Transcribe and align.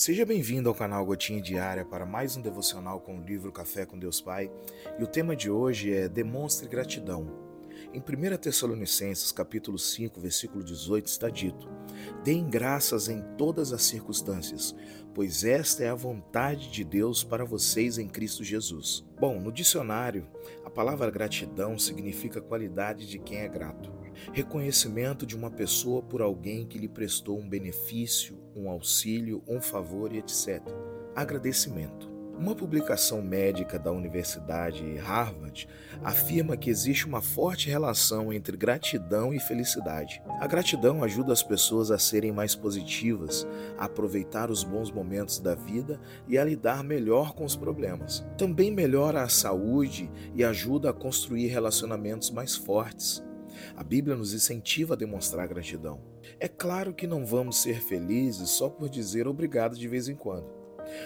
Seja 0.00 0.24
bem-vindo 0.24 0.66
ao 0.66 0.74
canal 0.74 1.04
Gotinha 1.04 1.42
Diária 1.42 1.84
para 1.84 2.06
mais 2.06 2.34
um 2.34 2.40
devocional 2.40 3.02
com 3.02 3.18
o 3.18 3.22
livro 3.22 3.52
Café 3.52 3.84
com 3.84 3.98
Deus 3.98 4.18
Pai. 4.18 4.50
E 4.98 5.04
o 5.04 5.06
tema 5.06 5.36
de 5.36 5.50
hoje 5.50 5.92
é 5.92 6.08
Demonstre 6.08 6.66
gratidão. 6.66 7.50
Em 7.92 8.00
1 8.00 8.38
Tessalonicenses, 8.38 9.30
capítulo 9.30 9.78
5, 9.78 10.18
versículo 10.18 10.64
18, 10.64 11.06
está 11.06 11.28
dito: 11.28 11.68
Deem 12.24 12.48
graças 12.48 13.10
em 13.10 13.22
todas 13.36 13.74
as 13.74 13.82
circunstâncias, 13.82 14.74
pois 15.14 15.44
esta 15.44 15.84
é 15.84 15.90
a 15.90 15.94
vontade 15.94 16.70
de 16.70 16.82
Deus 16.82 17.22
para 17.22 17.44
vocês 17.44 17.98
em 17.98 18.08
Cristo 18.08 18.42
Jesus. 18.42 19.04
Bom, 19.20 19.38
no 19.38 19.52
dicionário, 19.52 20.26
a 20.70 20.72
palavra 20.72 21.10
gratidão 21.10 21.76
significa 21.76 22.40
qualidade 22.40 23.08
de 23.08 23.18
quem 23.18 23.38
é 23.38 23.48
grato. 23.48 23.92
Reconhecimento 24.32 25.26
de 25.26 25.34
uma 25.34 25.50
pessoa 25.50 26.00
por 26.00 26.22
alguém 26.22 26.64
que 26.64 26.78
lhe 26.78 26.88
prestou 26.88 27.40
um 27.40 27.48
benefício, 27.48 28.38
um 28.54 28.70
auxílio, 28.70 29.42
um 29.48 29.60
favor 29.60 30.12
e 30.12 30.18
etc. 30.18 30.62
Agradecimento. 31.16 32.09
Uma 32.40 32.54
publicação 32.54 33.20
médica 33.20 33.78
da 33.78 33.92
Universidade 33.92 34.96
Harvard 34.96 35.68
afirma 36.02 36.56
que 36.56 36.70
existe 36.70 37.04
uma 37.04 37.20
forte 37.20 37.68
relação 37.68 38.32
entre 38.32 38.56
gratidão 38.56 39.34
e 39.34 39.38
felicidade. 39.38 40.22
A 40.40 40.46
gratidão 40.46 41.04
ajuda 41.04 41.34
as 41.34 41.42
pessoas 41.42 41.90
a 41.90 41.98
serem 41.98 42.32
mais 42.32 42.54
positivas, 42.54 43.46
a 43.76 43.84
aproveitar 43.84 44.50
os 44.50 44.64
bons 44.64 44.90
momentos 44.90 45.38
da 45.38 45.54
vida 45.54 46.00
e 46.26 46.38
a 46.38 46.44
lidar 46.44 46.82
melhor 46.82 47.34
com 47.34 47.44
os 47.44 47.56
problemas. 47.56 48.24
Também 48.38 48.70
melhora 48.70 49.22
a 49.22 49.28
saúde 49.28 50.10
e 50.34 50.42
ajuda 50.42 50.88
a 50.88 50.94
construir 50.94 51.48
relacionamentos 51.48 52.30
mais 52.30 52.56
fortes. 52.56 53.22
A 53.76 53.84
Bíblia 53.84 54.16
nos 54.16 54.32
incentiva 54.32 54.94
a 54.94 54.96
demonstrar 54.96 55.46
gratidão. 55.46 56.00
É 56.38 56.48
claro 56.48 56.94
que 56.94 57.06
não 57.06 57.26
vamos 57.26 57.60
ser 57.60 57.82
felizes 57.82 58.48
só 58.48 58.70
por 58.70 58.88
dizer 58.88 59.28
obrigado 59.28 59.76
de 59.76 59.86
vez 59.86 60.08
em 60.08 60.14
quando. 60.16 60.59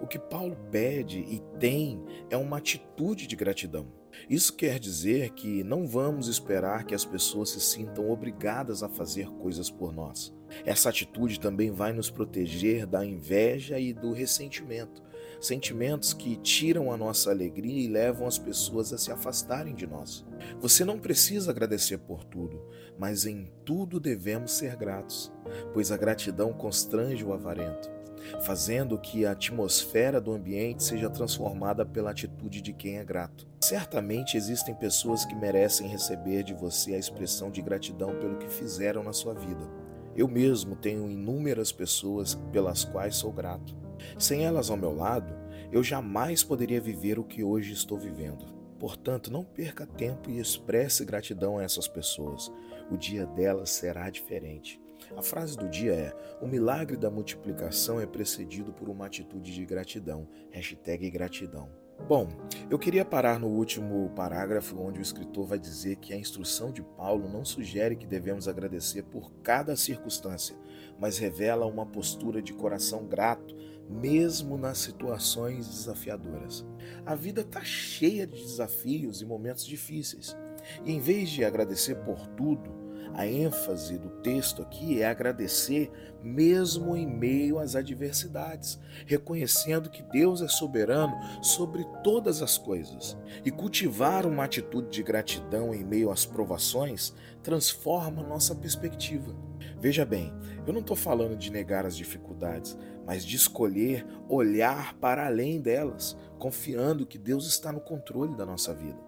O 0.00 0.06
que 0.06 0.18
Paulo 0.18 0.56
pede 0.70 1.18
e 1.18 1.40
tem 1.58 2.02
é 2.30 2.36
uma 2.36 2.58
atitude 2.58 3.26
de 3.26 3.36
gratidão. 3.36 3.86
Isso 4.28 4.54
quer 4.54 4.78
dizer 4.78 5.30
que 5.30 5.62
não 5.62 5.86
vamos 5.86 6.28
esperar 6.28 6.84
que 6.84 6.94
as 6.94 7.04
pessoas 7.04 7.50
se 7.50 7.60
sintam 7.60 8.10
obrigadas 8.10 8.82
a 8.82 8.88
fazer 8.88 9.28
coisas 9.28 9.70
por 9.70 9.92
nós. 9.92 10.34
Essa 10.64 10.88
atitude 10.88 11.38
também 11.38 11.70
vai 11.70 11.92
nos 11.92 12.10
proteger 12.10 12.86
da 12.86 13.04
inveja 13.04 13.78
e 13.78 13.92
do 13.92 14.12
ressentimento, 14.12 15.02
sentimentos 15.40 16.12
que 16.12 16.36
tiram 16.36 16.90
a 16.90 16.96
nossa 16.96 17.30
alegria 17.30 17.84
e 17.84 17.88
levam 17.88 18.26
as 18.26 18.38
pessoas 18.38 18.92
a 18.92 18.98
se 18.98 19.12
afastarem 19.12 19.74
de 19.74 19.86
nós. 19.86 20.24
Você 20.60 20.84
não 20.84 20.98
precisa 20.98 21.50
agradecer 21.50 21.98
por 21.98 22.24
tudo, 22.24 22.62
mas 22.98 23.26
em 23.26 23.52
tudo 23.64 24.00
devemos 24.00 24.52
ser 24.52 24.76
gratos, 24.76 25.32
pois 25.72 25.92
a 25.92 25.96
gratidão 25.96 26.52
constrange 26.52 27.24
o 27.24 27.32
avarento 27.32 27.95
fazendo 28.40 28.98
que 28.98 29.24
a 29.24 29.32
atmosfera 29.32 30.20
do 30.20 30.32
ambiente 30.32 30.82
seja 30.82 31.10
transformada 31.10 31.84
pela 31.84 32.10
atitude 32.10 32.60
de 32.60 32.72
quem 32.72 32.98
é 32.98 33.04
grato. 33.04 33.46
Certamente 33.60 34.36
existem 34.36 34.74
pessoas 34.74 35.24
que 35.24 35.34
merecem 35.34 35.88
receber 35.88 36.42
de 36.42 36.54
você 36.54 36.94
a 36.94 36.98
expressão 36.98 37.50
de 37.50 37.62
gratidão 37.62 38.14
pelo 38.16 38.38
que 38.38 38.48
fizeram 38.48 39.02
na 39.02 39.12
sua 39.12 39.34
vida. 39.34 39.68
Eu 40.16 40.28
mesmo 40.28 40.74
tenho 40.76 41.10
inúmeras 41.10 41.72
pessoas 41.72 42.34
pelas 42.50 42.84
quais 42.84 43.16
sou 43.16 43.32
grato. 43.32 43.76
Sem 44.18 44.44
elas 44.44 44.70
ao 44.70 44.76
meu 44.76 44.94
lado, 44.94 45.34
eu 45.72 45.82
jamais 45.82 46.42
poderia 46.42 46.80
viver 46.80 47.18
o 47.18 47.24
que 47.24 47.42
hoje 47.42 47.72
estou 47.72 47.98
vivendo. 47.98 48.44
Portanto, 48.78 49.32
não 49.32 49.42
perca 49.42 49.86
tempo 49.86 50.30
e 50.30 50.38
expresse 50.38 51.04
gratidão 51.04 51.58
a 51.58 51.62
essas 51.62 51.88
pessoas. 51.88 52.52
O 52.90 52.96
dia 52.96 53.26
delas 53.26 53.70
será 53.70 54.10
diferente. 54.10 54.80
A 55.14 55.22
frase 55.22 55.56
do 55.56 55.68
dia 55.68 55.92
é: 55.92 56.14
O 56.40 56.46
milagre 56.46 56.96
da 56.96 57.10
multiplicação 57.10 58.00
é 58.00 58.06
precedido 58.06 58.72
por 58.72 58.88
uma 58.88 59.06
atitude 59.06 59.54
de 59.54 59.64
gratidão. 59.64 60.26
Hashtag 60.50 61.10
gratidão. 61.10 61.68
Bom, 62.08 62.28
eu 62.70 62.78
queria 62.78 63.04
parar 63.04 63.40
no 63.40 63.48
último 63.48 64.10
parágrafo, 64.10 64.78
onde 64.78 65.00
o 65.00 65.02
escritor 65.02 65.44
vai 65.46 65.58
dizer 65.58 65.96
que 65.96 66.12
a 66.12 66.16
instrução 66.16 66.70
de 66.70 66.80
Paulo 66.80 67.28
não 67.28 67.44
sugere 67.44 67.96
que 67.96 68.06
devemos 68.06 68.46
agradecer 68.46 69.02
por 69.02 69.32
cada 69.42 69.74
circunstância, 69.74 70.54
mas 71.00 71.18
revela 71.18 71.66
uma 71.66 71.84
postura 71.84 72.40
de 72.40 72.52
coração 72.52 73.06
grato, 73.06 73.56
mesmo 73.88 74.56
nas 74.56 74.78
situações 74.78 75.66
desafiadoras. 75.66 76.64
A 77.04 77.16
vida 77.16 77.40
está 77.40 77.64
cheia 77.64 78.26
de 78.26 78.40
desafios 78.40 79.20
e 79.20 79.24
momentos 79.24 79.66
difíceis, 79.66 80.36
e 80.84 80.92
em 80.92 81.00
vez 81.00 81.28
de 81.30 81.44
agradecer 81.44 81.96
por 82.04 82.24
tudo, 82.28 82.85
a 83.14 83.26
ênfase 83.26 83.98
do 83.98 84.10
texto 84.20 84.62
aqui 84.62 85.00
é 85.00 85.06
agradecer 85.06 85.90
mesmo 86.22 86.96
em 86.96 87.06
meio 87.06 87.58
às 87.58 87.76
adversidades, 87.76 88.78
reconhecendo 89.06 89.90
que 89.90 90.02
Deus 90.02 90.42
é 90.42 90.48
soberano 90.48 91.14
sobre 91.42 91.84
todas 92.02 92.42
as 92.42 92.58
coisas. 92.58 93.16
E 93.44 93.50
cultivar 93.50 94.26
uma 94.26 94.44
atitude 94.44 94.90
de 94.90 95.02
gratidão 95.02 95.74
em 95.74 95.84
meio 95.84 96.10
às 96.10 96.26
provações 96.26 97.14
transforma 97.42 98.22
nossa 98.22 98.54
perspectiva. 98.54 99.34
Veja 99.78 100.04
bem, 100.04 100.32
eu 100.66 100.72
não 100.72 100.80
estou 100.80 100.96
falando 100.96 101.36
de 101.36 101.50
negar 101.50 101.86
as 101.86 101.96
dificuldades, 101.96 102.76
mas 103.06 103.24
de 103.24 103.36
escolher 103.36 104.04
olhar 104.28 104.94
para 104.94 105.26
além 105.26 105.60
delas, 105.60 106.16
confiando 106.38 107.06
que 107.06 107.18
Deus 107.18 107.46
está 107.46 107.70
no 107.70 107.80
controle 107.80 108.34
da 108.36 108.44
nossa 108.44 108.74
vida. 108.74 109.05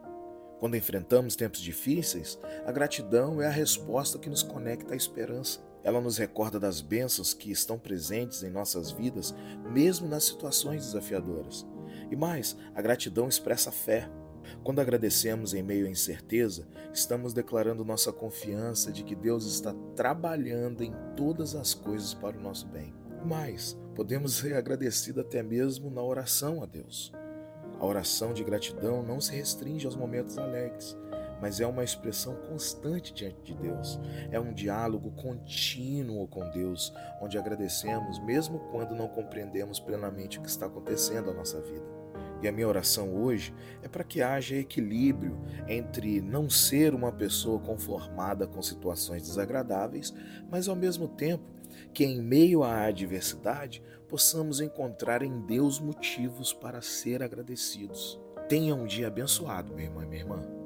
Quando 0.59 0.77
enfrentamos 0.77 1.37
tempos 1.37 1.61
difíceis, 1.61 2.39
a 2.67 2.73
gratidão 2.73 3.41
é 3.41 3.47
a 3.47 3.51
resposta 3.51 4.19
que 4.19 4.29
nos 4.29 4.43
conecta 4.43 4.93
à 4.93 4.97
esperança. 4.97 5.61
Ela 5.85 6.01
nos 6.01 6.19
recorda 6.19 6.59
das 6.59 6.81
bênçãos 6.81 7.33
que 7.33 7.51
estão 7.51 7.79
presentes 7.79 8.43
em 8.43 8.51
nossas 8.51 8.91
vidas, 8.91 9.35
mesmo 9.71 10.09
nas 10.09 10.25
situações 10.25 10.85
desafiadoras. 10.85 11.65
E 12.11 12.17
mais, 12.17 12.57
a 12.75 12.83
gratidão 12.83 13.29
expressa 13.29 13.71
fé. 13.71 14.11
Quando 14.65 14.81
agradecemos 14.81 15.55
em 15.55 15.63
meio 15.63 15.87
à 15.87 15.91
incerteza, 15.91 16.67
estamos 16.93 17.33
declarando 17.33 17.85
nossa 17.85 18.13
confiança 18.13 18.91
de 18.91 19.05
que 19.05 19.15
Deus 19.15 19.47
está 19.47 19.73
trabalhando 19.95 20.83
em 20.83 20.93
todas 21.17 21.55
as 21.55 21.75
coisas 21.75 22.15
para 22.15 22.37
o 22.37 22.43
nosso 22.43 22.67
bem. 22.67 22.93
Mais, 23.25 23.79
podemos 23.95 24.35
ser 24.35 24.55
agradecidos 24.55 25.25
até 25.25 25.43
mesmo 25.43 25.91
na 25.91 26.03
oração 26.03 26.63
a 26.63 26.67
Deus. 26.67 27.13
A 27.79 27.87
oração 27.87 28.33
de 28.33 28.43
gratidão 28.43 29.03
não 29.03 29.21
se 29.21 29.35
restringe 29.37 29.87
aos 29.87 29.95
momentos 29.95 30.37
alegres, 30.37 30.97
mas 31.41 31.61
é 31.61 31.67
uma 31.67 31.85
expressão 31.85 32.35
constante 32.49 33.15
diante 33.15 33.41
de 33.43 33.55
Deus. 33.55 34.01
É 34.33 34.41
um 34.41 34.53
diálogo 34.53 35.13
contínuo 35.13 36.27
com 36.27 36.49
Deus, 36.51 36.93
onde 37.21 37.39
agradecemos 37.39 38.19
mesmo 38.19 38.59
quando 38.71 38.95
não 38.95 39.09
compreendemos 39.09 39.79
plenamente 39.79 40.39
o 40.39 40.43
que 40.43 40.49
está 40.49 40.67
acontecendo 40.67 41.27
na 41.27 41.35
nossa 41.35 41.61
vida. 41.61 41.87
E 42.43 42.47
a 42.47 42.53
minha 42.53 42.69
oração 42.69 43.15
hoje 43.15 43.53
é 43.83 43.89
para 43.89 44.05
que 44.05 44.23
haja 44.23 44.57
equilíbrio 44.57 45.39
entre 45.67 46.21
não 46.21 46.49
ser 46.49 46.95
uma 46.95 47.11
pessoa 47.11 47.59
conformada 47.59 48.47
com 48.47 48.63
situações 48.63 49.23
desagradáveis, 49.23 50.15
mas 50.51 50.69
ao 50.69 50.77
mesmo 50.77 51.09
tempo 51.09 51.45
que 51.93 52.05
em 52.05 52.21
meio 52.21 52.63
à 52.63 52.85
adversidade 52.85 53.83
possamos 54.09 54.61
encontrar 54.61 55.23
em 55.23 55.41
Deus 55.47 55.79
motivos 55.79 56.53
para 56.53 56.81
ser 56.81 57.23
agradecidos. 57.23 58.19
Tenha 58.49 58.75
um 58.75 58.87
dia 58.87 59.09
abençoado, 59.09 59.75
meu 59.75 59.85
irmão 59.85 60.03
e 60.03 60.07
minha 60.07 60.23
irmã. 60.23 60.58